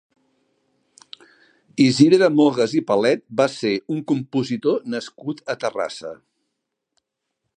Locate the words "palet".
2.87-3.21